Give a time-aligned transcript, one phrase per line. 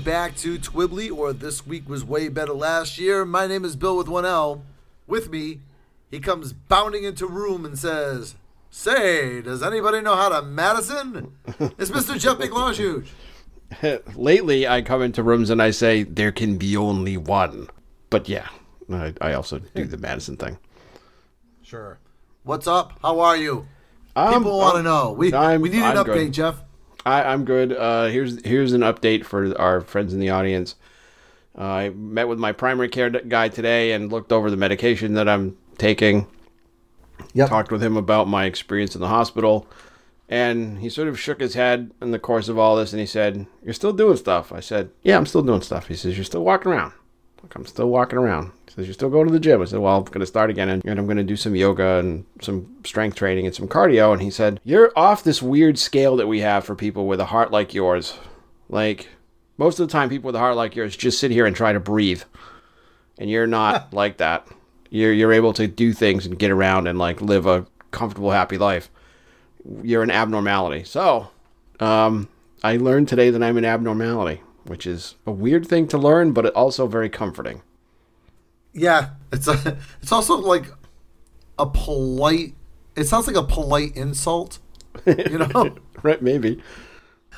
[0.00, 3.26] Welcome back to Twibbly, or This Week Was Way Better Last Year.
[3.26, 4.62] My name is Bill with one L.
[5.06, 5.60] With me,
[6.10, 8.34] he comes bounding into room and says,
[8.70, 11.34] Say, does anybody know how to Madison?
[11.76, 12.18] It's Mr.
[12.18, 13.08] Jeff McLaunchuge.
[14.16, 17.68] Lately, I come into rooms and I say, there can be only one.
[18.08, 18.48] But yeah,
[18.90, 20.56] I, I also do the Madison thing.
[21.62, 21.98] Sure.
[22.44, 22.98] What's up?
[23.02, 23.66] How are you?
[24.16, 25.12] Um, People want to know.
[25.12, 26.32] We, I'm- we need an I'm update, good.
[26.32, 26.62] Jeff.
[27.04, 27.72] I, I'm good.
[27.72, 30.76] Uh, here's here's an update for our friends in the audience.
[31.58, 35.28] Uh, I met with my primary care guy today and looked over the medication that
[35.28, 36.26] I'm taking.
[37.34, 37.48] Yep.
[37.48, 39.66] Talked with him about my experience in the hospital,
[40.28, 43.06] and he sort of shook his head in the course of all this, and he
[43.06, 46.24] said, "You're still doing stuff." I said, "Yeah, I'm still doing stuff." He says, "You're
[46.24, 46.92] still walking around."
[47.54, 48.52] I'm still walking around.
[48.66, 49.60] He says, You're still going to the gym.
[49.60, 51.56] I said, Well, I'm going to start again and, and I'm going to do some
[51.56, 54.12] yoga and some strength training and some cardio.
[54.12, 57.26] And he said, You're off this weird scale that we have for people with a
[57.26, 58.18] heart like yours.
[58.68, 59.08] Like,
[59.58, 61.72] most of the time, people with a heart like yours just sit here and try
[61.72, 62.22] to breathe.
[63.18, 64.46] And you're not like that.
[64.88, 68.58] You're, you're able to do things and get around and like live a comfortable, happy
[68.58, 68.90] life.
[69.82, 70.84] You're an abnormality.
[70.84, 71.30] So,
[71.80, 72.28] um,
[72.62, 76.46] I learned today that I'm an abnormality, which is a weird thing to learn, but
[76.46, 77.60] it also very comforting.
[78.72, 80.66] Yeah, it's a, it's also like
[81.58, 82.54] a polite.
[82.94, 84.60] It sounds like a polite insult.
[85.04, 86.62] You know, Right, maybe.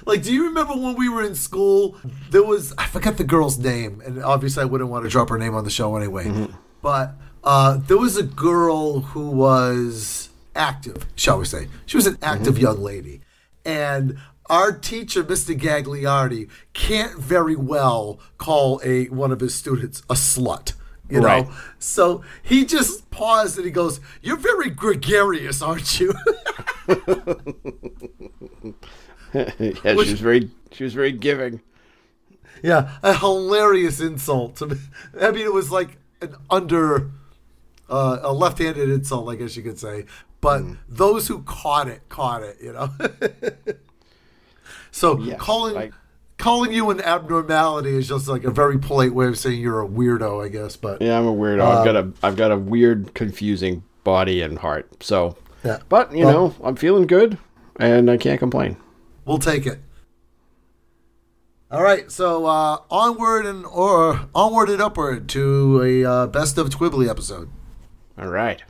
[0.04, 1.96] like do you remember when we were in school?
[2.30, 5.38] There was I forget the girl's name, and obviously I wouldn't want to drop her
[5.38, 6.48] name on the show anyway.
[6.82, 11.68] But uh, there was a girl who was active, shall we say?
[11.86, 13.22] She was an active young lady,
[13.64, 14.18] and
[14.52, 15.58] our teacher, Mr.
[15.58, 20.74] Gagliardi, can't very well call a one of his students a slut.
[21.10, 21.48] You know, Right.
[21.78, 26.12] so he just paused and he goes, "You're very gregarious, aren't you?"
[29.34, 31.60] yeah, she was very she was very giving.
[32.62, 34.56] Yeah, a hilarious insult.
[34.56, 34.76] to me.
[35.20, 37.10] I mean, it was like an under
[37.90, 40.06] uh, a left-handed insult, I guess you could say.
[40.40, 40.78] But Mm.
[40.88, 42.90] those who caught it caught it, you know.
[45.02, 45.92] so Yes, calling
[46.38, 49.86] calling you an abnormality is just like a very polite way of saying you're a
[49.88, 50.76] weirdo, I guess.
[50.76, 51.60] But Yeah, I'm a weirdo.
[51.62, 55.02] I've got a I've got a weird, confusing body and heart.
[55.02, 55.78] So, Yeah.
[55.88, 57.36] but you Well- know, I'm feeling good,
[57.78, 58.76] and I can't complain.
[59.24, 59.80] we'll take it.
[61.70, 66.68] All right, so uh, onward and or onward and upward to a uh, best of
[66.68, 67.48] Twibbly episode.
[68.18, 68.62] All right.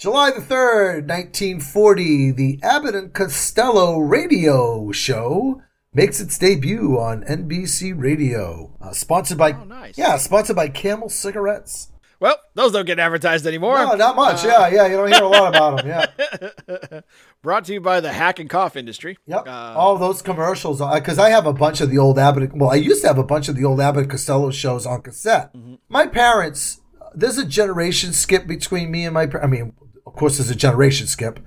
[0.00, 5.60] July the 3rd, 1940, the Abbott and Costello radio show
[5.92, 8.74] makes its debut on NBC Radio.
[8.80, 9.98] Uh, sponsored by Oh, nice.
[9.98, 11.92] Yeah, sponsored by Camel Cigarettes.
[12.18, 13.76] Well, those don't get advertised anymore.
[13.76, 14.42] No, not much.
[14.42, 15.86] yeah, yeah, you don't hear a lot about them.
[15.86, 17.00] Yeah.
[17.42, 19.18] Brought to you by the hack and cough industry.
[19.26, 19.48] Yep.
[19.48, 22.56] Uh, All those commercials, because I have a bunch of the old Abbott.
[22.56, 25.02] Well, I used to have a bunch of the old Abbott and Costello shows on
[25.02, 25.52] cassette.
[25.52, 25.74] Mm-hmm.
[25.90, 26.80] My parents,
[27.14, 29.28] there's a generation skip between me and my.
[29.42, 29.74] I mean,
[30.10, 31.38] of course, there's a generation skip.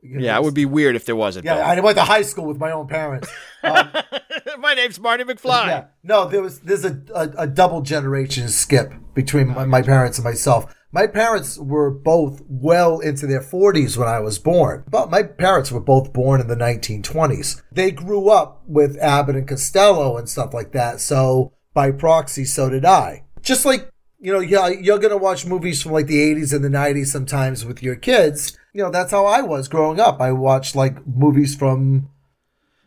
[0.00, 1.44] You know, yeah, it would be weird if there wasn't.
[1.44, 3.28] Yeah, I went to high school with my own parents.
[3.64, 3.92] Um.
[4.58, 5.66] My name's Marty McFly.
[5.68, 10.18] yeah, no, there was there's a, a, a double generation skip between my, my parents
[10.18, 10.74] and myself.
[10.90, 15.70] My parents were both well into their 40s when I was born, but my parents
[15.70, 17.62] were both born in the 1920s.
[17.70, 22.68] They grew up with Abbott and Costello and stuff like that, so by proxy, so
[22.68, 23.22] did I.
[23.42, 23.88] Just like
[24.22, 27.64] you know, yeah, you're gonna watch movies from like the 80s and the 90s sometimes
[27.66, 28.56] with your kids.
[28.72, 30.20] You know, that's how I was growing up.
[30.20, 32.08] I watched like movies from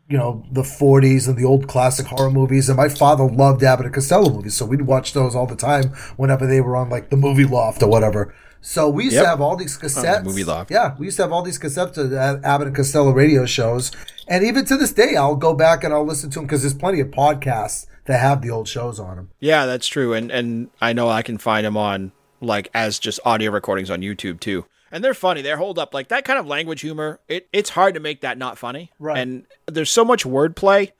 [0.07, 2.69] you know, the 40s and the old classic horror movies.
[2.69, 4.53] And my father loved Abbott and Costello movies.
[4.55, 5.85] So we'd watch those all the time
[6.15, 8.31] whenever they were on like the movie loft or whatever.
[8.61, 9.23] So we used Yep.
[9.23, 10.23] to have all these cassettes.
[10.23, 10.69] Movie Loft.
[10.71, 12.13] Yeah, we used to have all these cassettes of
[12.45, 13.91] Abbott and Costello radio shows.
[14.27, 16.73] And even to this day, I'll go back and I'll listen to them because there's
[16.75, 19.29] plenty of podcasts that have the old shows on them.
[19.39, 22.11] Yeah, that's true, and and I know I can find them on
[22.41, 24.65] like as just audio recordings on YouTube too.
[24.91, 25.41] and they're funny.
[25.41, 27.19] They hold up like that kind of language humor.
[27.27, 28.91] It it's hard to make that not funny.
[28.99, 29.17] Right.
[29.17, 30.91] And there's so much wordplay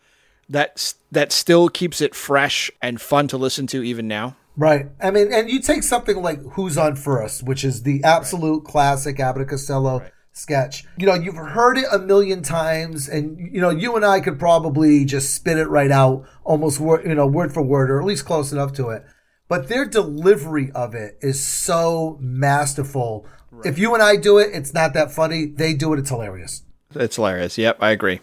[0.50, 4.36] that that still keeps it fresh and fun to listen to even now.
[4.58, 4.88] Right.
[5.02, 9.20] I mean, and you take something like Who's on First, which is the absolute classic
[9.20, 10.02] Abbott Costello
[10.36, 10.86] sketch.
[10.98, 14.38] You know, you've heard it a million times, and, you know, you and I could
[14.38, 18.06] probably just spit it right out almost, word, you know, word for word, or at
[18.06, 19.04] least close enough to it.
[19.48, 23.26] But their delivery of it is so masterful.
[23.64, 25.46] If you and I do it, it's not that funny.
[25.46, 26.64] They do it, it's hilarious.
[26.94, 27.58] It's hilarious.
[27.58, 28.20] Yep, I agree.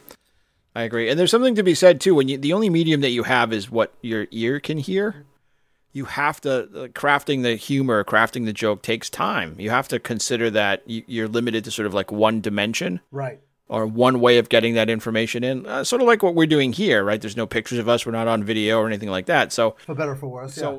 [0.74, 1.08] I agree.
[1.08, 3.52] And there's something to be said too when you the only medium that you have
[3.52, 5.24] is what your ear can hear.
[5.92, 9.56] You have to uh, crafting the humor, crafting the joke takes time.
[9.58, 13.40] You have to consider that you- you're limited to sort of like one dimension Right.
[13.68, 15.66] or one way of getting that information in.
[15.66, 17.20] Uh, sort of like what we're doing here, right?
[17.20, 18.06] There's no pictures of us.
[18.06, 19.52] We're not on video or anything like that.
[19.52, 20.54] So For better or for worse.
[20.54, 20.78] so yeah.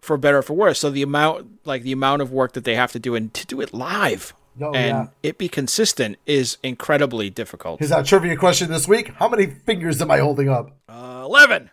[0.00, 0.78] for better or for worse.
[0.78, 3.46] So the amount like the amount of work that they have to do and to
[3.46, 5.06] do it live Oh, and yeah.
[5.22, 7.78] it be consistent is incredibly difficult.
[7.78, 9.08] Here's our trivia question this week.
[9.16, 10.72] How many fingers am I holding up?
[10.88, 11.70] Uh, Eleven.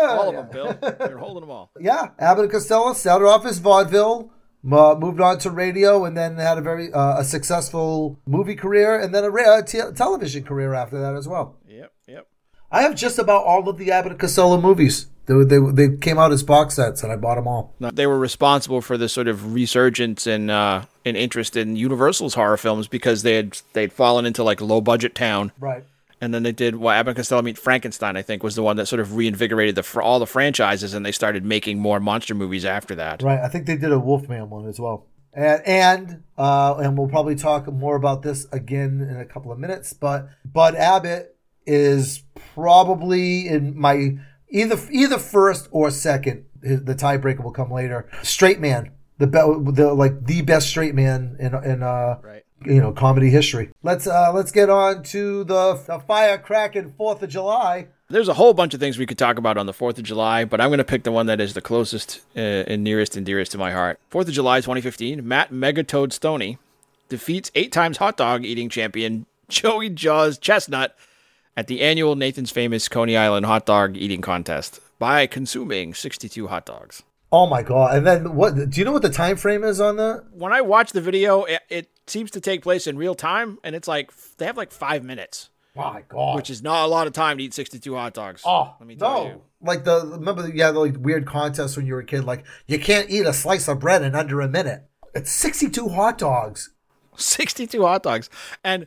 [0.00, 0.78] All of them, Bill.
[1.08, 1.70] You're holding them all.
[1.80, 4.30] Yeah, Abbott and Costello started off as vaudeville,
[4.70, 8.98] uh, moved on to radio, and then had a very uh, a successful movie career,
[8.98, 11.56] and then a te- television career after that as well.
[11.66, 12.26] Yep, yep.
[12.70, 15.06] I have just about all of the Abbott and Costello movies.
[15.26, 17.74] They, they, they came out as box sets, and I bought them all.
[17.80, 22.56] They were responsible for the sort of resurgence in uh, in interest in Universal's horror
[22.56, 25.84] films because they had they'd fallen into like low budget town, Right.
[26.20, 28.16] And then they did what Abbott and Costello meet Frankenstein.
[28.16, 31.04] I think was the one that sort of reinvigorated the fr- all the franchises, and
[31.04, 33.22] they started making more monster movies after that.
[33.22, 33.40] Right.
[33.40, 35.06] I think they did a Wolfman one as well.
[35.32, 39.58] And and uh, and we'll probably talk more about this again in a couple of
[39.58, 39.92] minutes.
[39.92, 41.36] But Bud Abbott
[41.66, 42.22] is
[42.54, 44.18] probably in my
[44.48, 46.46] either either first or second.
[46.60, 48.10] The tiebreaker will come later.
[48.22, 49.38] Straight man, the be,
[49.72, 52.42] the like the best straight man in in uh Right.
[52.64, 53.70] You know comedy history.
[53.82, 57.88] Let's uh let's get on to the, the firecracking Fourth of July.
[58.10, 60.46] There's a whole bunch of things we could talk about on the 4th of July,
[60.46, 63.26] but I'm going to pick the one that is the closest uh, and nearest and
[63.26, 64.00] dearest to my heart.
[64.10, 66.56] 4th of July 2015, Matt Megatoad Stoney
[67.10, 70.96] defeats eight times hot dog eating champion Joey Jaws Chestnut
[71.54, 76.64] at the annual Nathan's Famous Coney Island hot dog eating contest by consuming 62 hot
[76.64, 77.02] dogs.
[77.30, 77.94] Oh my god!
[77.94, 78.70] And then what?
[78.70, 80.24] Do you know what the time frame is on that?
[80.32, 83.74] When I watch the video, it, it seems to take place in real time, and
[83.74, 86.36] it's like they have like five minutes, My god!
[86.36, 88.42] which is not a lot of time to eat 62 hot dogs.
[88.44, 89.30] Oh, let me tell no.
[89.30, 89.42] you.
[89.60, 92.78] Like the remember yeah the like weird contest when you were a kid like you
[92.78, 94.84] can't eat a slice of bread in under a minute.
[95.14, 96.70] It's 62 hot dogs.
[97.16, 98.30] 62 hot dogs.
[98.62, 98.86] And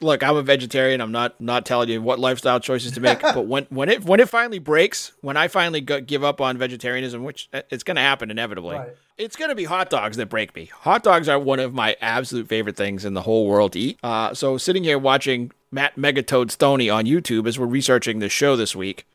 [0.00, 1.00] look, I'm a vegetarian.
[1.00, 4.20] I'm not not telling you what lifestyle choices to make, but when when it when
[4.20, 7.96] it finally breaks, when I finally go, give up on vegetarianism, which uh, it's going
[7.96, 8.76] to happen inevitably.
[8.76, 8.96] Right.
[9.16, 10.66] It's going to be hot dogs that break me.
[10.66, 13.98] Hot dogs are one of my absolute favorite things in the whole world to eat.
[14.02, 18.54] Uh, so sitting here watching Matt Megatoad Stoney on YouTube as we're researching this show
[18.54, 19.06] this week,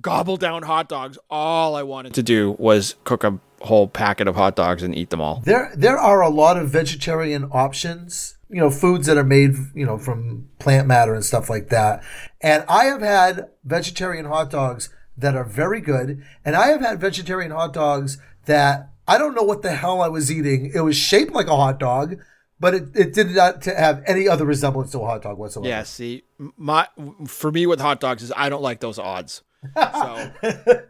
[0.00, 1.18] gobble down hot dogs.
[1.28, 5.10] All I wanted to do was cook a whole packet of hot dogs and eat
[5.10, 5.42] them all.
[5.44, 9.86] There there are a lot of vegetarian options, you know, foods that are made, you
[9.86, 12.02] know, from plant matter and stuff like that.
[12.40, 17.00] And I have had vegetarian hot dogs that are very good, and I have had
[17.00, 20.70] vegetarian hot dogs that I don't know what the hell I was eating.
[20.74, 22.16] It was shaped like a hot dog,
[22.60, 25.68] but it, it did not to have any other resemblance to a hot dog whatsoever.
[25.68, 26.22] Yeah, see,
[26.56, 26.88] my
[27.26, 29.42] for me with hot dogs is I don't like those odds.
[29.76, 30.32] So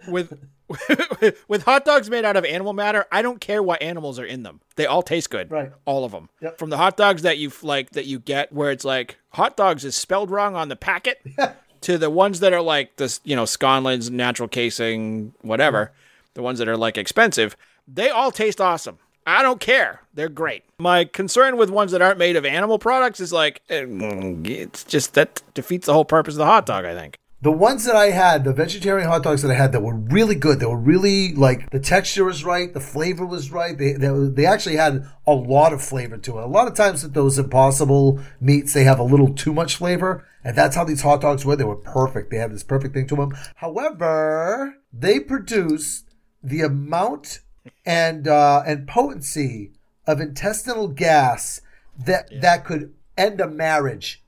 [0.08, 0.32] with
[1.48, 4.42] with hot dogs made out of animal matter, I don't care what animals are in
[4.42, 4.60] them.
[4.76, 5.50] They all taste good.
[5.50, 5.72] Right.
[5.84, 6.28] All of them.
[6.40, 6.58] Yep.
[6.58, 9.84] From the hot dogs that you like that you get where it's like hot dogs
[9.84, 11.20] is spelled wrong on the packet
[11.82, 15.92] to the ones that are like this, you know, Sconlands natural casing whatever,
[16.34, 18.98] the ones that are like expensive, they all taste awesome.
[19.26, 20.00] I don't care.
[20.14, 20.64] They're great.
[20.78, 25.14] My concern with ones that aren't made of animal products is like eh, it's just
[25.14, 27.18] that defeats the whole purpose of the hot dog, I think.
[27.42, 30.36] The ones that I had, the vegetarian hot dogs that I had that were really
[30.36, 30.60] good.
[30.60, 33.76] They were really like the texture was right, the flavor was right.
[33.76, 36.44] They they, they actually had a lot of flavor to it.
[36.44, 40.24] A lot of times with those impossible meats, they have a little too much flavor,
[40.44, 41.56] and that's how these hot dogs were.
[41.56, 42.30] They were perfect.
[42.30, 43.36] They had this perfect thing to them.
[43.56, 46.04] However, they produce
[46.44, 47.40] the amount
[47.84, 49.72] and uh, and potency
[50.06, 51.60] of intestinal gas
[51.98, 54.22] that that could end a marriage.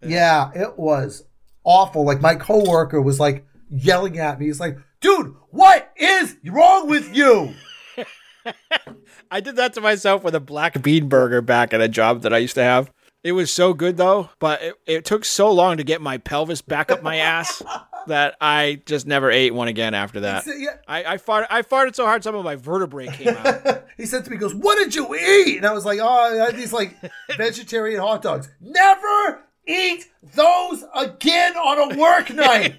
[0.00, 1.24] Yeah, it was
[1.64, 2.04] awful.
[2.04, 4.46] Like my coworker was like yelling at me.
[4.46, 7.54] He's like, "Dude, what is wrong with you?"
[9.30, 12.32] I did that to myself with a black bean burger back at a job that
[12.32, 12.90] I used to have.
[13.24, 16.60] It was so good though, but it, it took so long to get my pelvis
[16.60, 17.62] back up my ass
[18.08, 20.42] that I just never ate one again after that.
[20.42, 20.76] said, yeah.
[20.88, 23.84] I, I farted I farted so hard some of my vertebrae came out.
[23.96, 25.58] He said to me, he goes, What did you eat?
[25.58, 26.08] And I was like, Oh,
[26.42, 26.96] I had these like
[27.36, 28.48] vegetarian hot dogs.
[28.60, 32.76] Never eat those again on a work night.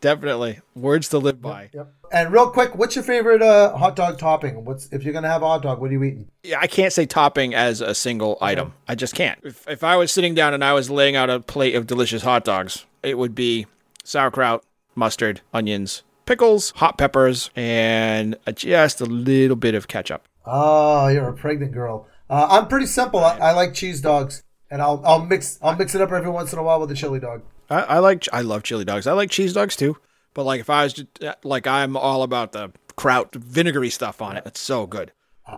[0.00, 0.60] Definitely.
[0.74, 1.70] Words to live by.
[1.72, 1.92] Yep.
[2.10, 4.64] And real quick, what's your favorite uh, hot dog topping?
[4.64, 5.80] What's if you're gonna have a hot dog?
[5.80, 6.30] What are you eating?
[6.42, 8.74] Yeah, I can't say topping as a single item.
[8.88, 9.38] I just can't.
[9.44, 12.22] If, if I was sitting down and I was laying out a plate of delicious
[12.22, 13.66] hot dogs, it would be
[14.04, 14.64] sauerkraut,
[14.94, 20.26] mustard, onions, pickles, hot peppers, and just a little bit of ketchup.
[20.44, 22.08] Oh, you're a pregnant girl.
[22.30, 23.20] Uh, I'm pretty simple.
[23.20, 26.52] I, I like cheese dogs, and I'll I'll mix I'll mix it up every once
[26.52, 27.42] in a while with a chili dog.
[27.70, 29.06] I, I like I love chili dogs.
[29.06, 29.96] I like cheese dogs too.
[30.34, 31.08] But like if I was just,
[31.44, 34.44] like I'm all about the kraut vinegary stuff on it.
[34.46, 35.12] It's so good.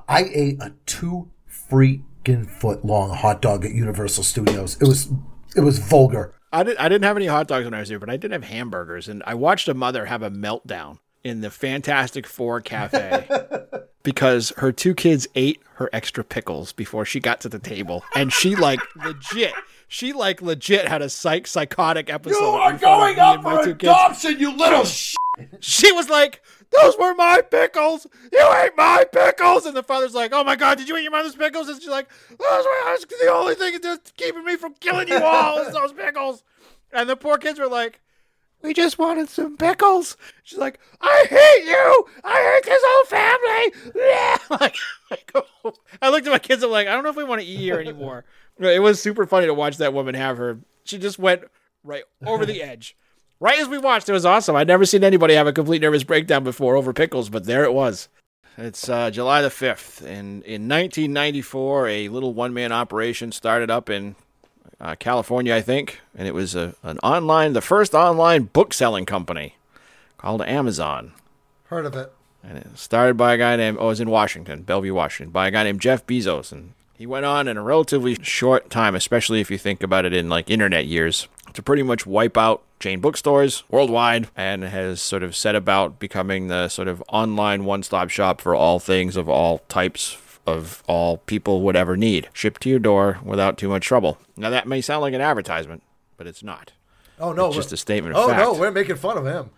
[0.09, 4.77] I ate a two freaking foot long hot dog at Universal Studios.
[4.81, 5.11] It was
[5.57, 6.35] it was vulgar.
[6.53, 8.33] I didn't I didn't have any hot dogs when I was there, but I did
[8.33, 13.29] have hamburgers, and I watched a mother have a meltdown in the Fantastic Four cafe
[14.03, 18.33] because her two kids ate her extra pickles before she got to the table, and
[18.33, 19.53] she like legit.
[19.89, 22.55] She like legit had a psych psychotic episode.
[22.71, 24.25] in front going and my two kids.
[24.25, 25.15] you little sh-
[25.61, 28.07] She was like, "Those were my pickles.
[28.33, 31.11] You ate my pickles." And the father's like, "Oh my god, did you eat your
[31.13, 35.09] mother's pickles?" And she's like, "Those were the only thing that's keeping me from killing
[35.09, 36.45] you all is those pickles."
[36.93, 38.01] And the poor kids were like,
[38.63, 42.07] "We just wanted some pickles." She's like, "I hate you.
[42.25, 44.41] I hate this whole family."
[45.11, 45.75] Like, oh.
[46.01, 46.63] I looked at my kids.
[46.63, 48.25] I'm like, I don't know if we want to eat here anymore.
[48.59, 50.59] It was super funny to watch that woman have her.
[50.85, 51.45] She just went
[51.83, 52.95] right over the edge.
[53.41, 54.55] Right as we watched, it was awesome.
[54.55, 57.73] I'd never seen anybody have a complete nervous breakdown before over pickles, but there it
[57.73, 58.11] was.
[58.59, 60.03] It's uh, July the 5th.
[60.03, 64.15] And in 1994, a little one man operation started up in
[64.81, 66.01] uh, California, I think.
[66.17, 69.57] And it was a, an online, the first online book selling company
[70.19, 71.13] called Amazon.
[71.67, 72.13] Heard of it?
[72.43, 75.49] And it started by a guy named, oh, it was in Washington, Bellevue, Washington, by
[75.49, 76.53] a guy named Jeff Bezos.
[76.53, 80.15] And he went on in a relatively short time, especially if you think about it
[80.15, 85.23] in like internet years, to pretty much wipe out chain bookstores worldwide and has sort
[85.23, 89.29] of set about becoming the sort of online one stop shop for all things of
[89.29, 90.17] all types
[90.47, 94.19] of all people would ever need, shipped to your door without too much trouble.
[94.37, 95.83] Now, that may sound like an advertisement,
[96.17, 96.73] but it's not.
[97.19, 98.41] Oh no, It's just a statement of Oh fact.
[98.41, 99.51] no, we're making fun of him.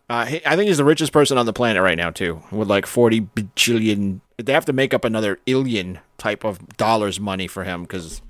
[0.09, 2.69] Uh, he, I think he's the richest person on the planet right now too, with
[2.69, 4.21] like forty bajillion.
[4.37, 8.23] They have to make up another illion type of dollars money for him because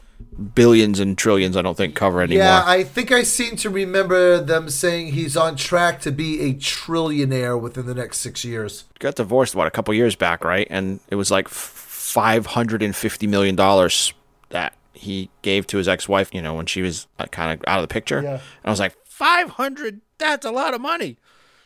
[0.55, 2.45] billions and trillions I don't think cover anymore.
[2.45, 6.55] Yeah, I think I seem to remember them saying he's on track to be a
[6.55, 8.85] trillionaire within the next six years.
[8.99, 10.67] got divorced what a couple years back, right?
[10.71, 14.13] And it was like five hundred and fifty million dollars
[14.51, 16.35] that he gave to his ex-wife.
[16.35, 18.23] You know, when she was uh, kind of out of the picture.
[18.23, 18.35] Yeah.
[18.35, 20.01] And I was like, five hundred.
[20.19, 21.19] That's a lot of money.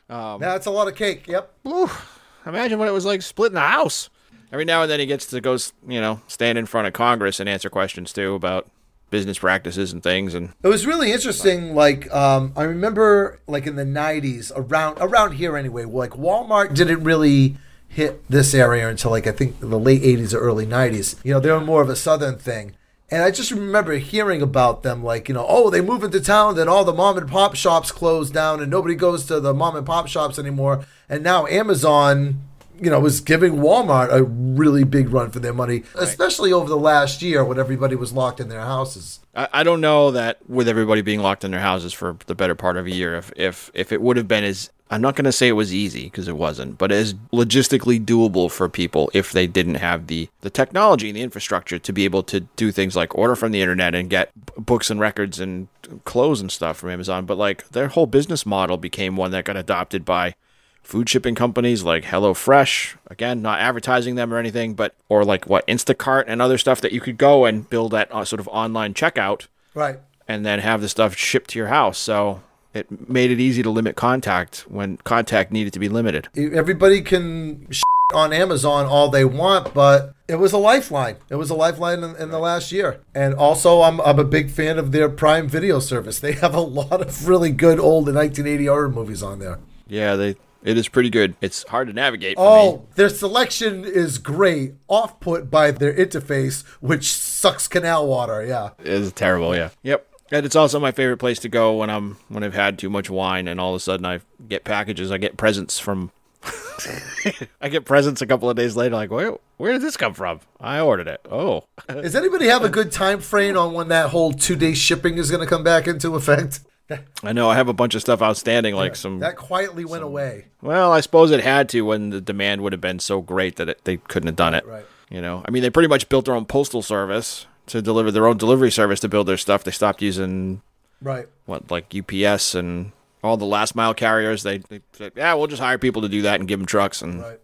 [0.09, 1.29] That's a lot of cake.
[1.29, 1.53] Yep.
[1.69, 2.19] Oof.
[2.47, 4.11] Imagine what it was like splitting the house.
[4.53, 7.39] Every now and then he gets to go, you know, stand in front of Congress
[7.41, 8.69] and answer questions too about
[9.11, 10.35] business practices and things.
[10.35, 11.75] And It was really interesting.
[11.75, 15.85] Like, um, I remember, like in the '90s, around around here anyway.
[15.85, 17.57] Like Walmart didn't really
[17.89, 21.17] hit this area until like I think the late '80s or early '90s.
[21.25, 22.75] You know, they were more of a southern thing.
[23.13, 26.55] And I just remember hearing about them, like you know, oh, they move into town,
[26.55, 29.75] then all the mom and pop shops close down, and nobody goes to the mom
[29.75, 30.85] and pop shops anymore.
[31.09, 32.41] And now Amazon,
[32.81, 36.79] you know, was giving Walmart a really big run for their money, especially over the
[36.79, 39.21] last year when everybody was locked in their houses.
[39.35, 42.55] I, I don't know that with everybody being locked in their houses for the better
[42.55, 45.25] part of a year, if if if it would have been as I'm not going
[45.27, 49.31] to say it was easy because it wasn't, but as logistically doable for people if
[49.31, 52.97] they didn't have the the technology and the infrastructure to be able to do things
[52.97, 55.69] like order from the internet and get b- books and records and
[56.05, 57.25] clothes and stuff from Amazon.
[57.25, 60.35] But like their whole business model became one that got adopted by
[60.83, 62.97] food shipping companies like HelloFresh.
[63.09, 66.93] Again, not advertising them or anything, but or like what Instacart and other stuff that
[66.93, 69.99] you could go and build that uh, sort of online checkout Right.
[70.27, 71.99] and then have the stuff shipped to your house.
[71.99, 72.43] So
[72.75, 76.29] it made it easy to limit contact when contact needed to be limited.
[76.37, 77.83] everybody can sh-
[78.13, 81.17] on Amazon all they want, but it was a lifeline.
[81.29, 83.01] It was a lifeline in, in the last year.
[83.15, 86.19] And also, I'm, I'm a big fan of their Prime Video service.
[86.19, 89.61] They have a lot of really good old 1980 horror movies on there.
[89.87, 91.35] Yeah, they it is pretty good.
[91.41, 92.37] It's hard to navigate.
[92.37, 92.83] For Oh, me.
[92.97, 98.45] their selection is great, off put by their interface, which sucks canal water.
[98.45, 98.71] Yeah.
[98.81, 99.55] It is terrible.
[99.57, 99.71] Yeah.
[99.83, 100.07] Yep.
[100.33, 103.11] And it's also my favorite place to go when I'm when I've had too much
[103.11, 105.11] wine and all of a sudden I get packages.
[105.11, 106.13] I get presents from.
[107.61, 108.95] I get presents a couple of days later.
[108.95, 110.41] Like, where where did this come from?
[110.61, 111.21] I ordered it.
[111.31, 115.19] Oh, Does anybody have a good time frame on when that whole two day shipping
[115.19, 116.61] is going to come back into effect?
[117.23, 119.19] I know I have a bunch of stuff outstanding, like some.
[119.21, 120.47] That quietly went away.
[120.63, 123.69] Well, I suppose it had to when the demand would have been so great that
[123.69, 124.67] it, they couldn't have done it.
[124.67, 124.85] Right.
[125.11, 128.27] You know, I mean, they pretty much built their own postal service to deliver their
[128.27, 129.65] own delivery service to build their stuff.
[129.65, 130.63] They stopped using
[131.03, 131.27] Right.
[131.47, 132.93] what like UPS and
[133.23, 134.43] all the last mile carriers.
[134.43, 137.03] They, they said, yeah, we'll just hire people to do that and give them trucks,
[137.03, 137.41] and, Right.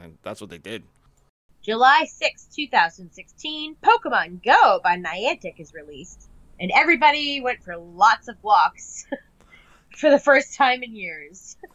[0.00, 0.82] and that's what they did.
[1.62, 6.28] July 6, 2016, Pokemon Go by Niantic is released,
[6.60, 9.06] and everybody went for lots of walks
[9.96, 11.56] for the first time in years.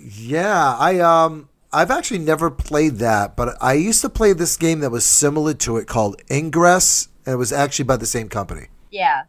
[0.00, 4.80] Yeah, I um I've actually never played that, but I used to play this game
[4.80, 8.68] that was similar to it called Ingress, and it was actually by the same company.
[8.90, 9.22] Yeah.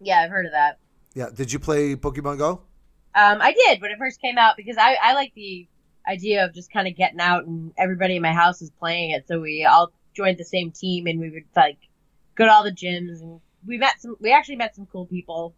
[0.00, 0.78] Yeah, I've heard of that.
[1.14, 2.62] Yeah, did you play Pokemon Go?
[3.14, 5.66] Um, I did when it first came out because I, I like the
[6.08, 9.26] idea of just kind of getting out and everybody in my house was playing it,
[9.28, 11.78] so we all joined the same team and we would like
[12.34, 14.16] go to all the gyms and we met some.
[14.20, 15.54] We actually met some cool people,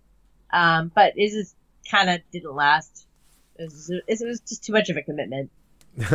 [0.52, 1.56] um, but it just
[1.90, 3.06] kind of didn't last.
[3.56, 5.50] It was, it was just too much of a commitment.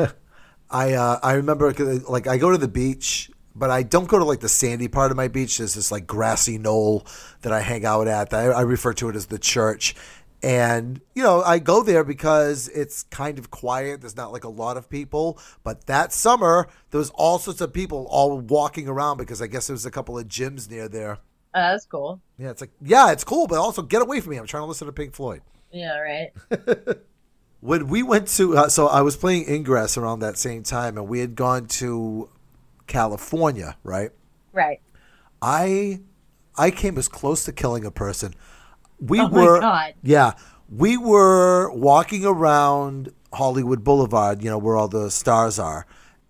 [0.70, 1.72] I uh, I remember
[2.08, 5.12] like I go to the beach, but I don't go to like the sandy part
[5.12, 5.58] of my beach.
[5.58, 7.06] There's this like grassy knoll
[7.42, 8.34] that I hang out at.
[8.34, 9.96] I, I refer to it as the church.
[10.42, 14.02] And you know, I go there because it's kind of quiet.
[14.02, 15.38] There's not like a lot of people.
[15.64, 19.68] But that summer, there was all sorts of people all walking around because I guess
[19.68, 21.14] there was a couple of gyms near there.
[21.54, 22.22] Uh, that's cool.
[22.38, 24.38] Yeah, it's like yeah, it's cool, but also get away from me.
[24.38, 25.42] I'm trying to listen to Pink Floyd.
[25.72, 26.32] Yeah, right.
[27.62, 31.08] when we went to uh, so i was playing ingress around that same time and
[31.10, 32.30] we had gone to
[32.88, 34.12] california right
[34.54, 34.80] Right.
[35.42, 36.00] i
[36.58, 38.34] i came as close to killing a person
[39.00, 39.94] we Oh my were God.
[40.04, 40.34] yeah
[40.70, 45.86] we were walking around hollywood boulevard you know where all the stars are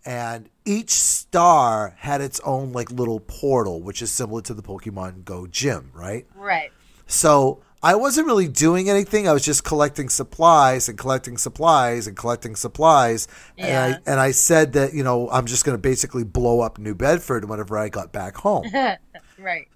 [0.06, 5.24] and each star had its own like little portal which is similar to the pokemon
[5.26, 6.72] go gym right Right.
[7.08, 9.26] so I wasn't really doing anything.
[9.26, 13.30] I was just collecting supplies and collecting supplies and collecting supplies.
[13.58, 13.66] Yeah.
[13.68, 16.94] And I and I said that, you know, I'm just gonna basically blow up New
[16.94, 18.66] Bedford whenever I got back home.
[19.40, 19.70] right.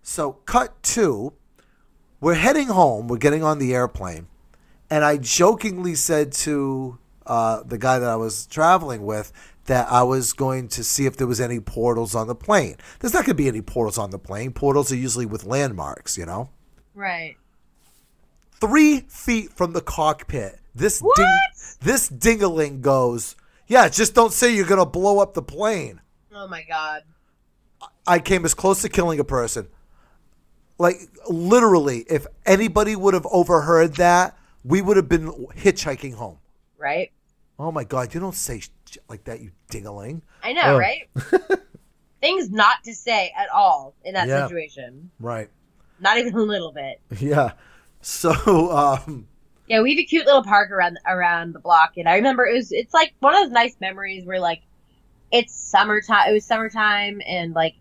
[0.00, 1.32] so cut two,
[2.20, 4.26] we're heading home, we're getting on the airplane,
[4.90, 9.32] and I jokingly said to uh, the guy that I was traveling with
[9.66, 12.76] that I was going to see if there was any portals on the plane.
[12.98, 14.52] There's not gonna be any portals on the plane.
[14.52, 16.50] Portals are usually with landmarks, you know?
[16.94, 17.36] Right.
[18.60, 20.58] three feet from the cockpit.
[20.74, 21.16] This What?
[21.16, 21.38] ding,
[21.80, 23.34] this dingaling goes.
[23.66, 26.00] Yeah, just don't say you're gonna blow up the plane.
[26.34, 27.02] Oh my god.
[28.06, 29.68] I came as close to killing a person.
[30.80, 30.96] Like
[31.28, 36.38] literally, if anybody would have overheard that, we would have been hitchhiking home.
[36.78, 37.12] Right.
[37.58, 40.22] Oh my god, you don't say shit like that, you dingaling.
[40.42, 40.78] I know, Oh.
[40.78, 41.02] right?
[42.22, 44.46] Things not to say at all in that Yeah.
[44.46, 45.10] situation.
[45.20, 45.50] Right.
[46.00, 47.00] Not even a little bit.
[47.18, 47.52] Yeah.
[48.00, 48.30] So
[48.74, 49.26] um
[49.66, 52.54] Yeah, we have a cute little park around around the block, and I remember it
[52.54, 54.62] was it's like one of those nice memories where like
[55.30, 56.30] it's summertime.
[56.30, 57.74] It was summertime, and like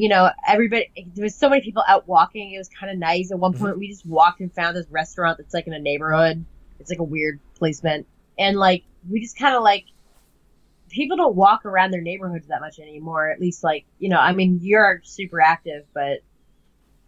[0.00, 2.52] you know everybody there was so many people out walking.
[2.54, 3.30] It was kind of nice.
[3.30, 6.42] At one point, we just walked and found this restaurant that's like in a neighborhood.
[6.78, 8.06] It's like a weird placement,
[8.38, 9.84] and like we just kind of like
[10.88, 13.30] people don't walk around their neighborhoods that much anymore.
[13.30, 16.20] At least like you know, I mean, you're super active, but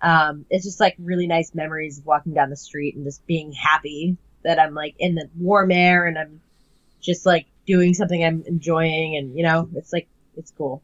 [0.02, 3.52] um, it's just like really nice memories of walking down the street and just being
[3.52, 6.42] happy that I'm like in the warm air and I'm
[7.00, 10.82] just like doing something I'm enjoying and you know it's like it's cool.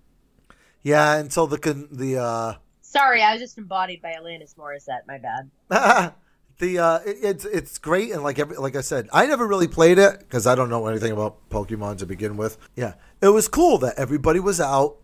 [0.82, 5.06] Yeah, until the con- the uh Sorry, I was just embodied by Alanis Morissette.
[5.06, 6.14] My bad.
[6.58, 9.68] the uh, it, it's it's great and like every, like I said, I never really
[9.68, 12.56] played it because I don't know anything about Pokemon to begin with.
[12.76, 14.96] Yeah, it was cool that everybody was out,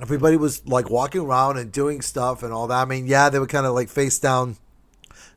[0.00, 2.82] everybody was like walking around and doing stuff and all that.
[2.82, 4.56] I mean, yeah, they were kind of like face down,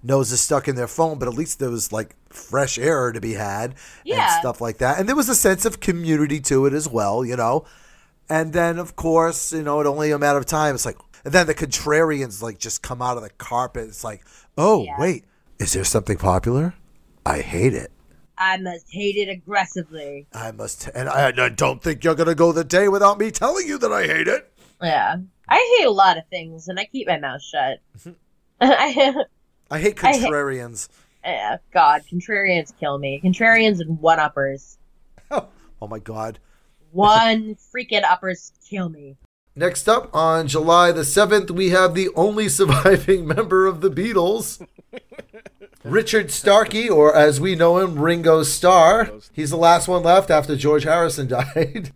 [0.04, 3.34] noses stuck in their phone, but at least there was like fresh air to be
[3.34, 3.76] had
[4.06, 5.00] and stuff like that.
[5.00, 7.66] And there was a sense of community to it as well, you know.
[8.32, 10.74] And then of course, you know, it only a matter of time.
[10.74, 13.90] It's like, and then the contrarians like just come out of the carpet.
[13.90, 14.24] It's like,
[14.58, 14.96] oh Yeah.
[15.00, 15.26] wait,
[15.60, 16.74] is there something popular?
[17.26, 17.92] I hate it.
[18.38, 20.28] I must hate it aggressively.
[20.34, 23.68] I must, and I, I don't think you're gonna go the day without me telling
[23.68, 24.52] you that I hate it.
[24.82, 25.18] Yeah,
[25.50, 27.80] I hate a lot of things and I keep my mouth shut.
[28.62, 29.14] I,
[29.70, 30.88] I hate I hate- contrarians.
[31.24, 33.20] eh, God, contrarians kill me.
[33.24, 34.78] Contrarians and one uppers.
[35.32, 35.48] oh
[35.88, 36.40] my god.
[36.92, 39.18] One freaking uppers kill me.
[39.56, 44.66] Next up, on July the 7th, we have the only surviving member of the Beatles,
[45.84, 49.10] Richard Starkey, or as we know him, Ringo Starr.
[49.34, 51.92] He's the last one left after George Harrison died.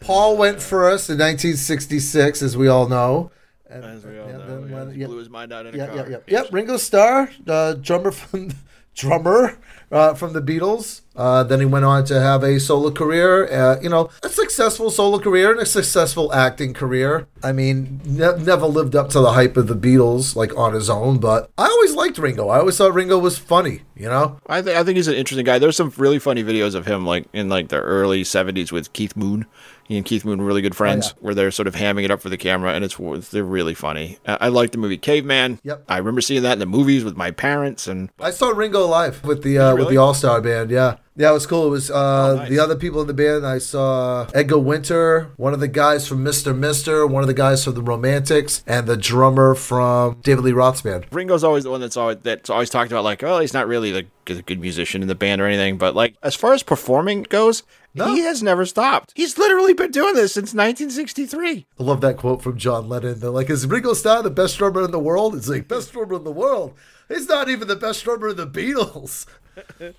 [0.00, 3.30] Paul went first in 1966, as we all know.
[3.68, 5.66] And, As we all and know, then yeah, when- he yeah, blew his mind out
[5.66, 5.96] in a yeah, car.
[5.96, 6.18] yeah, yeah.
[6.42, 8.52] Yep, Ringo Starr, uh, drummer from
[8.94, 9.58] drummer
[9.90, 11.02] uh, from the Beatles.
[11.16, 13.50] Uh, then he went on to have a solo career.
[13.50, 17.26] Uh, you know, a successful solo career and a successful acting career.
[17.42, 20.90] I mean, ne- never lived up to the hype of the Beatles like on his
[20.90, 22.48] own, but I always liked Ringo.
[22.48, 23.82] I always thought Ringo was funny.
[23.94, 25.58] You know, I think I think he's an interesting guy.
[25.58, 29.16] There's some really funny videos of him, like in like the early '70s with Keith
[29.16, 29.46] Moon.
[29.88, 31.12] He and Keith Moon were really good friends, yeah.
[31.20, 32.96] where they're sort of hamming it up for the camera, and it's
[33.30, 34.18] they're really funny.
[34.26, 35.60] I, I like the movie Caveman.
[35.62, 35.84] Yep.
[35.88, 39.24] I remember seeing that in the movies with my parents, and I saw Ringo live
[39.24, 40.70] with the uh, with the All Star Band.
[40.70, 41.66] Yeah, yeah, it was cool.
[41.66, 42.48] It was uh, nice.
[42.50, 43.46] the other people in the band.
[43.46, 47.64] I saw Edgar Winter, one of the guys from Mister Mister, one of the guys
[47.64, 51.06] from the Romantics, and the drummer from David Lee Roth's band.
[51.10, 53.92] Ringo's always the one that's always that's always talked about like, oh, he's not really
[53.92, 57.22] the good, good musician in the band or anything, but like as far as performing
[57.22, 57.62] goes,
[57.94, 59.12] he has never stopped.
[59.16, 61.66] He's literally been doing this since 1963.
[61.80, 63.20] I love that quote from John Lennon.
[63.20, 66.16] They're like, "Is Ringo Starr the best drummer in the world?" It's like best drummer
[66.16, 66.74] in the world.
[67.08, 69.24] He's not even the best drummer in the Beatles.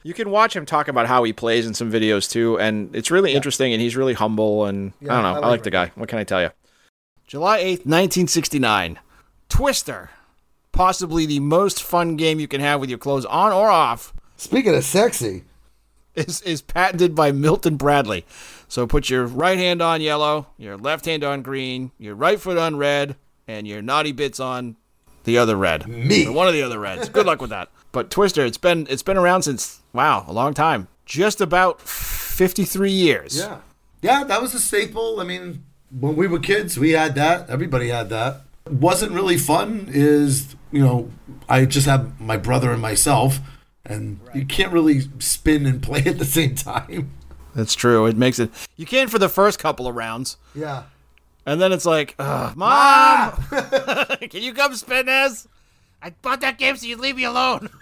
[0.04, 3.12] You can watch him talk about how he plays in some videos too, and it's
[3.12, 3.74] really interesting.
[3.74, 5.30] And he's really humble, and I don't know.
[5.30, 5.92] I I like, like the guy.
[5.96, 6.50] What can I tell you?
[7.26, 9.00] July eighth, nineteen sixty nine.
[9.50, 10.12] Twister,
[10.72, 14.76] possibly the most fun game you can have with your clothes on or off, Speaking
[14.76, 15.44] of sexy,
[16.14, 18.24] is is patented by Milton Bradley.
[18.68, 22.58] So put your right hand on yellow, your left hand on green, your right foot
[22.58, 23.16] on red,
[23.48, 24.78] and your naughty bits on
[25.24, 25.88] the other red.
[25.88, 26.28] Me.
[26.28, 27.10] Or one of the other reds.
[27.10, 27.70] Good luck with that.
[27.98, 30.88] But Twister, it's been it's been around since wow, a long time.
[31.08, 33.40] Just about 53 years.
[33.40, 33.62] yeah,
[34.04, 35.20] yeah, that was a staple.
[35.20, 37.50] I mean, when we were kids, we had that.
[37.50, 38.42] Everybody had that.
[38.70, 39.90] Wasn't really fun.
[39.92, 41.10] Is you know,
[41.50, 43.40] I just have my brother and myself,
[43.84, 47.12] and you can't really spin and play at the same time.
[47.56, 48.06] That's true.
[48.06, 50.38] It makes it You can for the first couple of rounds.
[50.54, 50.84] Yeah.
[51.48, 53.44] And then it's like, Ugh, ah!
[53.50, 55.48] Mom, can you come spin this?
[56.00, 57.70] I bought that game so you'd leave me alone.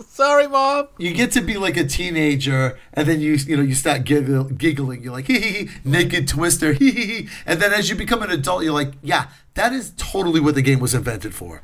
[0.00, 0.88] Sorry, Mom.
[0.98, 4.44] you get to be like a teenager, and then you you know you start giggle,
[4.44, 5.02] giggling.
[5.02, 8.22] You're like hee hee hee, naked twister hee hee hee, and then as you become
[8.22, 11.62] an adult, you're like, yeah, that is totally what the game was invented for.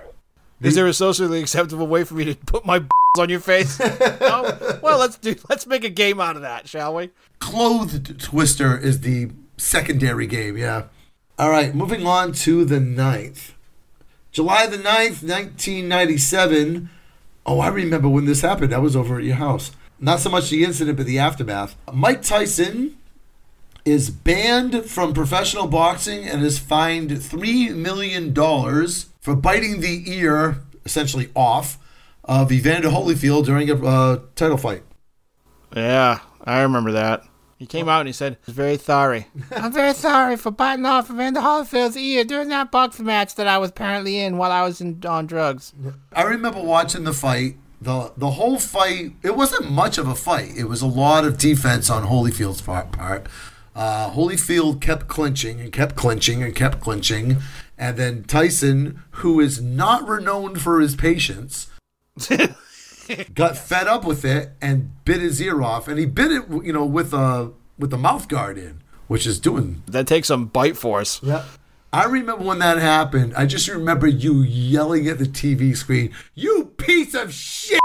[0.60, 2.84] Is there a socially acceptable way for me to put my
[3.18, 3.78] on your face?
[3.78, 4.78] no?
[4.82, 5.34] Well, let's do.
[5.48, 7.10] Let's make a game out of that, shall we?
[7.38, 10.56] Clothed Twister is the secondary game.
[10.56, 10.84] Yeah.
[11.38, 13.52] All right, moving on to the 9th.
[14.30, 16.88] July the 9th, 1997.
[17.46, 18.72] Oh, I remember when this happened.
[18.72, 19.72] I was over at your house.
[20.00, 21.76] Not so much the incident, but the aftermath.
[21.92, 22.96] Mike Tyson
[23.84, 28.34] is banned from professional boxing and is fined $3 million
[29.20, 31.78] for biting the ear, essentially off,
[32.24, 34.82] of Evander Holyfield during a uh, title fight.
[35.76, 37.24] Yeah, I remember that.
[37.58, 39.28] He came out and he said, "I'm very sorry.
[39.56, 43.58] I'm very sorry for biting off Evander Holyfield's ear during that boxing match that I
[43.58, 45.72] was apparently in while I was in, on drugs."
[46.12, 47.56] I remember watching the fight.
[47.80, 50.56] the The whole fight, it wasn't much of a fight.
[50.56, 52.92] It was a lot of defense on Holyfield's part.
[52.92, 53.26] part.
[53.74, 57.38] Uh, Holyfield kept clinching and kept clinching and kept clinching,
[57.76, 61.66] and then Tyson, who is not renowned for his patience,
[63.34, 66.72] got fed up with it and bit his ear off, and he bit it, you
[66.72, 70.76] know, with a with the mouth guard in, which is doing That takes some bite
[70.76, 71.20] force.
[71.22, 71.44] yeah.
[71.92, 73.34] I remember when that happened.
[73.36, 77.78] I just remember you yelling at the TV screen, "You piece of shit!"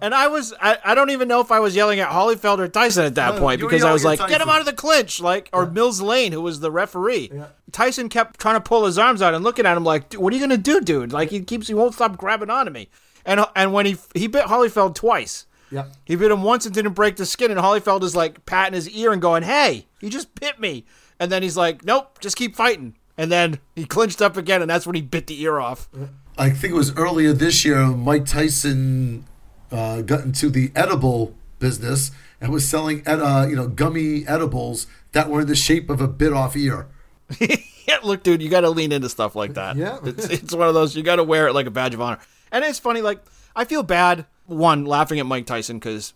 [0.00, 2.68] And I was, I, I don't even know if I was yelling at Holyfield or
[2.68, 5.20] Tyson at that No, point because I was like, get him out of the clinch,
[5.20, 7.30] like, or Mills Lane, who was the referee.
[7.72, 10.36] Tyson kept trying to pull his arms out and looking at him like, what are
[10.36, 11.12] you gonna do, dude?
[11.12, 12.88] Like, he keeps, he won't stop grabbing onto me.
[13.26, 15.46] And and when he he bit Holyfield twice.
[15.70, 15.86] Yeah.
[16.04, 18.88] He bit him once and didn't break the skin, and Holyfield is like patting his
[18.90, 20.84] ear and going, "Hey, you just bit me."
[21.18, 24.70] And then he's like, "Nope, just keep fighting." And then he clinched up again, and
[24.70, 25.88] that's when he bit the ear off.
[26.36, 27.86] I think it was earlier this year.
[27.86, 29.24] Mike Tyson
[29.70, 34.86] uh, got into the edible business and was selling, ed- uh, you know, gummy edibles
[35.12, 36.86] that were in the shape of a bit off ear.
[37.40, 39.76] yeah, look, dude, you got to lean into stuff like that.
[39.76, 39.98] Yeah.
[40.04, 42.18] it's, it's one of those you got to wear it like a badge of honor.
[42.52, 43.20] And it's funny, like
[43.56, 44.26] I feel bad.
[44.46, 46.12] One, laughing at Mike Tyson because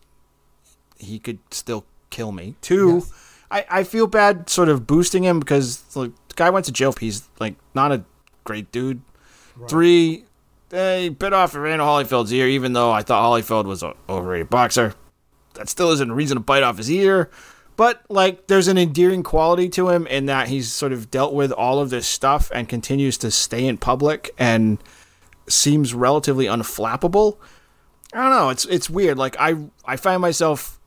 [0.99, 2.57] he could still kill me.
[2.61, 3.05] Two,
[3.51, 6.93] I, I feel bad sort of boosting him because like the guy went to jail.
[6.93, 8.05] He's like not a
[8.45, 9.01] great dude.
[9.69, 10.25] Three,
[10.69, 14.95] they bit off Evander Holyfield's ear, even though I thought Holyfield was an overrated boxer.
[15.55, 17.31] That still isn't a reason to bite off his ear.
[17.77, 21.53] But like, there's an endearing quality to him in that he's sort of dealt with
[21.53, 24.79] all of this stuff and continues to stay in public and
[25.49, 27.39] seems relatively unflappable.
[28.13, 28.49] I don't know.
[28.51, 29.19] It's it's weird.
[29.19, 30.81] Like I I find myself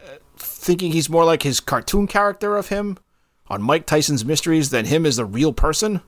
[0.00, 2.98] uh, thinking he's more like his cartoon character of him,
[3.52, 6.00] on Mike Tyson's mysteries than him as the real person?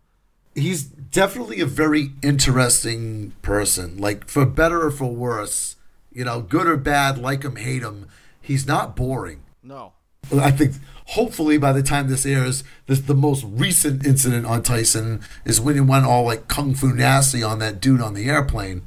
[0.55, 3.99] He's definitely a very interesting person.
[3.99, 5.77] Like for better or for worse,
[6.13, 8.09] you know, good or bad, like him, hate him.
[8.41, 9.43] He's not boring.
[9.63, 9.93] No.
[10.33, 10.75] I think
[11.07, 15.75] hopefully by the time this airs, this the most recent incident on Tyson is when
[15.75, 18.83] he went all like kung fu nasty on that dude on the airplane.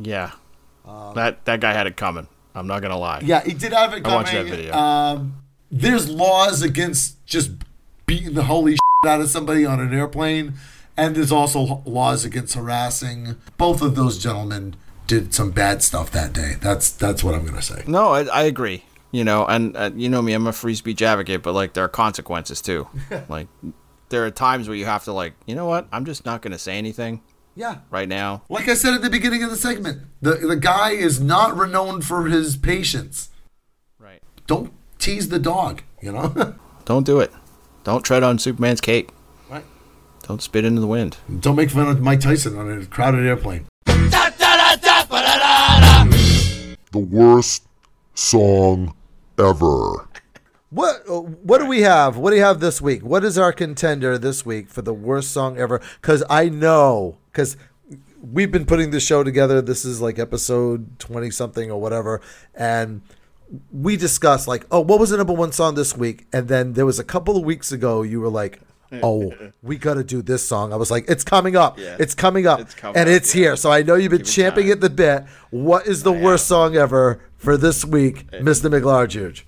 [0.00, 0.32] Yeah.
[0.84, 2.26] that that guy had it coming.
[2.54, 3.20] I'm not gonna lie.
[3.22, 4.12] Yeah, he did have it coming.
[4.12, 4.74] I watched that video.
[4.74, 5.36] Um,
[5.70, 7.50] there's laws against just
[8.06, 8.72] beating the holy
[9.04, 10.54] shit out of somebody on an airplane,
[10.96, 13.36] and there's also laws against harassing.
[13.56, 16.54] Both of those gentlemen did some bad stuff that day.
[16.60, 17.82] That's that's what I'm gonna say.
[17.86, 18.84] No, I, I agree.
[19.12, 21.84] You know, and uh, you know me, I'm a free speech advocate, but like there
[21.84, 22.88] are consequences too.
[23.28, 23.48] like
[24.08, 25.86] there are times where you have to like, you know what?
[25.92, 27.22] I'm just not gonna say anything
[27.54, 27.78] Yeah.
[27.90, 28.42] right now.
[28.48, 32.04] Like I said at the beginning of the segment, the the guy is not renowned
[32.04, 33.30] for his patience.
[33.98, 34.22] Right.
[34.46, 36.54] Don't tease the dog, you know?
[36.84, 37.32] Don't do it.
[37.84, 39.10] Don't tread on Superman's cake.
[40.26, 40.32] Right.
[40.32, 41.18] Don't spit into the wind.
[41.40, 43.66] Don't make fun of Mike Tyson on a crowded airplane.
[46.92, 47.64] the worst
[48.14, 48.94] song
[49.38, 50.08] ever.
[50.70, 51.08] What
[51.44, 52.16] what do we have?
[52.16, 53.02] What do you have this week?
[53.02, 55.80] What is our contender this week for the worst song ever?
[56.00, 57.56] Because I know, because
[58.20, 59.62] we've been putting the show together.
[59.62, 62.20] This is like episode twenty something or whatever,
[62.54, 63.02] and
[63.70, 66.26] we discussed like, oh, what was the number one song this week?
[66.32, 68.60] And then there was a couple of weeks ago, you were like.
[69.02, 70.72] Oh, we got to do this song.
[70.72, 71.78] I was like, it's coming up.
[71.78, 71.96] Yeah.
[71.98, 72.60] It's coming up.
[72.60, 73.42] It's coming and up, it's yeah.
[73.42, 73.56] here.
[73.56, 75.24] So I know you've been Give it champing at the bit.
[75.50, 78.70] What is the worst song ever for this week, Mr.
[78.70, 79.42] McLarge?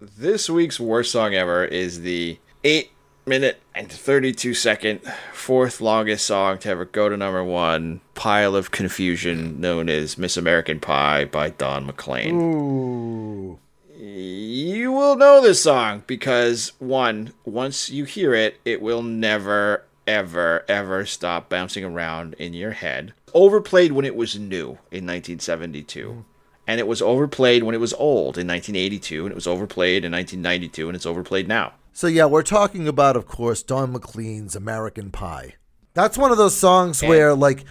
[0.00, 2.90] This week's worst song ever is the 8
[3.26, 5.00] minute and 32 second
[5.32, 10.36] fourth longest song to ever go to number one pile of confusion known as Miss
[10.36, 12.40] American Pie by Don McLean.
[12.40, 13.58] Ooh.
[14.00, 20.64] You will know this song because one, once you hear it, it will never, ever,
[20.68, 23.12] ever stop bouncing around in your head.
[23.34, 26.12] Overplayed when it was new in 1972.
[26.12, 26.20] Hmm.
[26.68, 30.12] And it was overplayed when it was old in 1982, and it was overplayed in
[30.12, 31.72] 1992, and it's overplayed now.
[31.92, 35.54] So yeah, we're talking about, of course, Don McLean's "American Pie."
[35.94, 37.64] That's one of those songs where, like,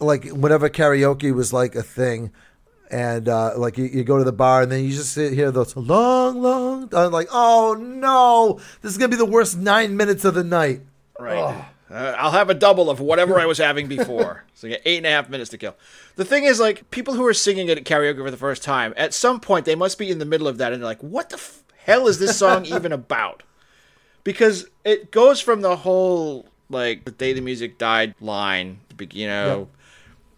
[0.00, 2.30] like whenever karaoke was like a thing,
[2.92, 5.50] and uh, like you, you go to the bar and then you just sit here
[5.50, 6.88] those long, long.
[6.94, 10.82] I'm like, oh no, this is gonna be the worst nine minutes of the night.
[11.18, 11.66] Right.
[11.90, 14.44] Uh, I'll have a double of whatever I was having before.
[14.54, 15.74] so you get eight and a half minutes to kill.
[16.16, 18.94] The thing is, like, people who are singing it at karaoke for the first time,
[18.96, 21.28] at some point they must be in the middle of that and they're like, what
[21.28, 23.42] the f- hell is this song even about?
[24.24, 29.68] Because it goes from the whole, like, the day the music died line, you know,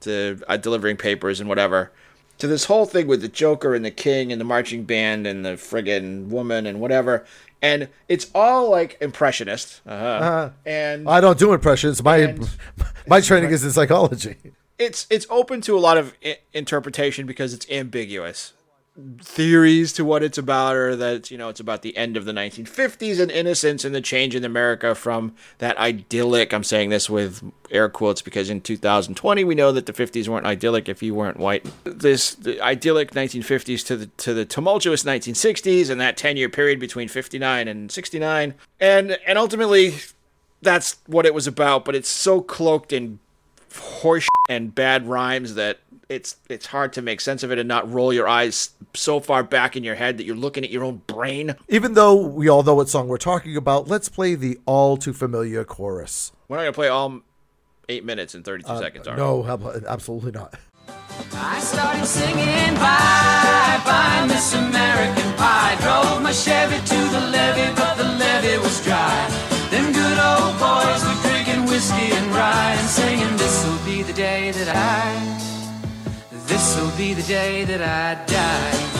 [0.01, 1.93] to uh, delivering papers and whatever,
[2.39, 5.45] to this whole thing with the Joker and the King and the marching band and
[5.45, 7.25] the friggin' woman and whatever.
[7.63, 9.81] And it's all like impressionist.
[9.87, 10.51] Uh-huh.
[10.67, 12.03] And I don't do impressions.
[12.03, 12.49] My And-
[13.07, 14.37] my training is in psychology.
[14.79, 18.53] it's it's open to a lot of I- interpretation because it's ambiguous.
[19.23, 22.33] Theories to what it's about are that you know it's about the end of the
[22.33, 26.55] 1950s and innocence and the change in America from that idyllic.
[26.55, 30.47] I'm saying this with air quotes because in 2020 we know that the 50s weren't
[30.47, 31.67] idyllic if you weren't white.
[31.83, 37.09] This idyllic 1950s to the to the tumultuous 1960s and that 10 year period between
[37.09, 39.95] 59 and 69 and and ultimately
[40.63, 41.85] that's what it was about.
[41.85, 43.21] But it's so cloaked in
[43.79, 47.91] horse and bad rhymes that it's it's hard to make sense of it and not
[47.91, 51.03] roll your eyes so far back in your head that you're looking at your own
[51.07, 51.55] brain.
[51.69, 55.13] Even though we all know what song we're talking about, let's play the all too
[55.13, 56.33] familiar chorus.
[56.49, 57.21] We're not gonna play all
[57.89, 59.09] eight minutes and 32 uh, seconds.
[59.09, 59.21] Are we?
[59.21, 60.55] No, absolutely not.
[61.33, 65.77] I started singing bye bye Miss American Pie.
[65.81, 69.29] Drove my Chevy to the levee, but the levee was dry.
[69.71, 71.34] Them good old boys were drinking
[71.85, 77.65] whiskey and rye and singing, This'll be the day that I, this'll be the day
[77.65, 78.91] that I die.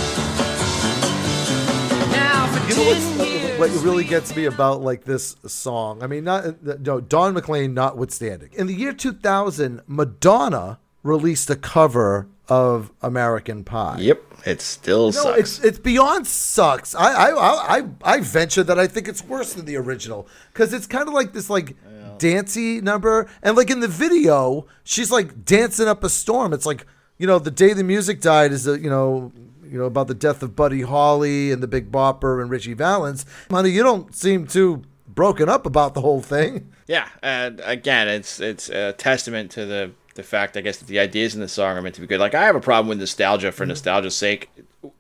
[2.13, 6.03] Now You know what's, what really gets me about like this song?
[6.03, 8.51] I mean, not no Don McLean notwithstanding.
[8.53, 13.97] In the year 2000, Madonna released a cover of American Pie.
[14.01, 15.39] Yep, it still No, sucks.
[15.39, 16.95] it's it's beyond sucks.
[16.95, 20.75] I I I I, I venture that I think it's worse than the original because
[20.75, 21.77] it's kind of like this like
[22.19, 26.53] dancey number, and like in the video, she's like dancing up a storm.
[26.53, 26.87] It's like
[27.19, 29.33] you know the day the music died is a you know
[29.65, 33.27] you know about the death of Buddy Holly and the Big Bopper and Ritchie Valens.
[33.51, 36.71] Money, you don't seem too broken up about the whole thing.
[36.87, 40.99] Yeah, and again, it's it's a testament to the the fact, I guess, that the
[40.99, 42.21] ideas in the song are meant to be good.
[42.21, 43.71] Like I have a problem with nostalgia for mm-hmm.
[43.71, 44.51] nostalgia's sake.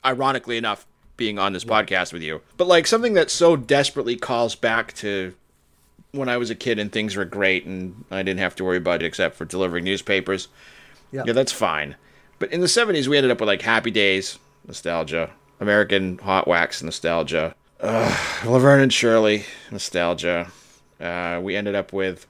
[0.05, 2.41] Ironically enough, being on this podcast with you.
[2.57, 5.35] But like something that so desperately calls back to
[6.15, 8.77] when I was a kid and things were great and I didn't have to worry
[8.77, 10.49] about it except for delivering newspapers.
[11.13, 11.25] Yeah.
[11.27, 11.97] Yeah, that's fine.
[12.39, 16.83] But in the 70s, we ended up with like Happy Days, nostalgia, American Hot Wax,
[16.83, 20.49] nostalgia, uh, Laverne and Shirley, nostalgia.
[21.01, 22.27] Uh, we ended up with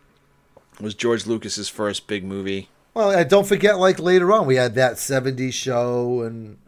[0.81, 2.69] was George Lucas's first big movie.
[2.95, 6.59] Well, and don't forget, like later on, we had that '70s show and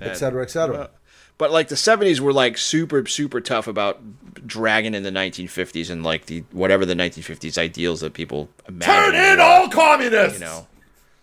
[0.00, 0.90] et cetera, et cetera.
[1.40, 3.98] But like the 70s were like super super tough about
[4.46, 8.94] dragging in the 1950s and like the whatever the 1950s ideals that people imagine.
[8.94, 10.38] Turn in all communists.
[10.38, 10.66] you know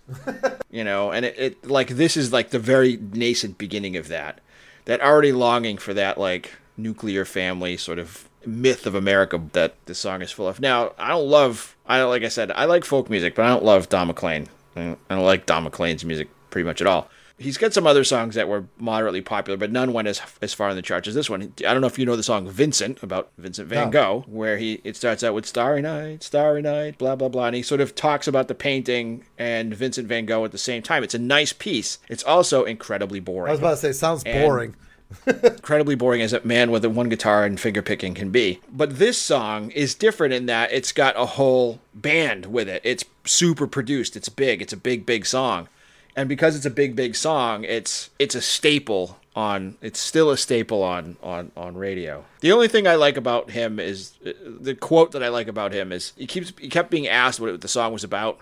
[0.72, 4.40] you know and it, it like this is like the very nascent beginning of that
[4.86, 10.00] that already longing for that like nuclear family sort of myth of america that this
[10.00, 12.86] song is full of now i don't love i don't like i said i like
[12.86, 16.06] folk music but i don't love don mclean i don't, I don't like don mclean's
[16.06, 19.72] music pretty much at all he's got some other songs that were moderately popular but
[19.72, 22.00] none went as as far in the charts as this one i don't know if
[22.00, 25.46] you know the song vincent about vincent van gogh where he it starts out with
[25.46, 29.24] starry night starry night blah blah blah and he sort of talks about the painting
[29.38, 33.20] and vincent van gogh at the same time it's a nice piece it's also incredibly
[33.20, 34.76] boring I was about to say, sounds And- boring.
[35.26, 38.60] incredibly boring as a man with a one guitar and finger picking can be.
[38.70, 42.82] But this song is different in that it's got a whole band with it.
[42.84, 44.18] It's super produced.
[44.18, 44.62] It's big.
[44.62, 45.70] It's a big, big song.
[46.18, 49.78] And because it's a big, big song, it's it's a staple on.
[49.84, 52.26] It's still a staple on on on radio.
[52.40, 55.74] The only thing I like about him is uh, the quote that I like about
[55.74, 58.40] him is he keeps he kept being asked what the song was about.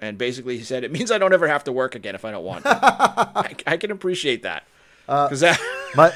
[0.00, 2.32] And basically, he said, "It means I don't ever have to work again if I
[2.32, 4.64] don't want." to." I, I can appreciate that
[5.06, 5.60] because that
[5.94, 6.12] My,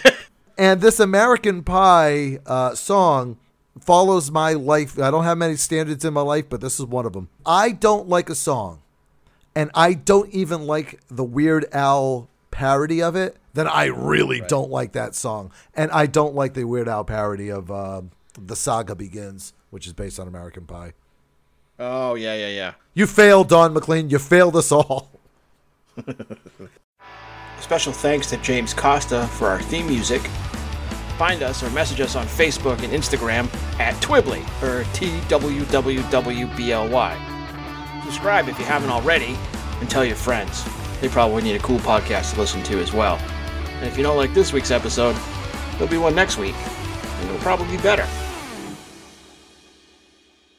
[0.58, 3.38] and this American Pie uh, song
[3.80, 4.98] follows my life.
[4.98, 7.28] I don't have many standards in my life, but this is one of them.
[7.46, 8.81] I don't like a song,
[9.54, 13.36] and I don't even like the Weird Al parody of it.
[13.54, 17.50] Then I really don't like that song, and I don't like the Weird Al parody
[17.50, 18.02] of uh,
[18.38, 20.94] "The Saga Begins," which is based on American Pie.
[21.78, 22.72] Oh yeah, yeah, yeah.
[22.94, 24.08] You failed, Don McLean.
[24.08, 25.10] You failed us all.
[27.60, 30.22] Special thanks to James Costa for our theme music.
[31.18, 36.02] Find us or message us on Facebook and Instagram at Twibbly or T W W
[36.10, 37.41] W B L Y.
[38.04, 39.36] Subscribe if you haven't already
[39.80, 40.64] and tell your friends.
[41.00, 43.16] They probably need a cool podcast to listen to as well.
[43.76, 45.16] And if you don't like this week's episode,
[45.72, 48.06] there'll be one next week, and it'll probably be better.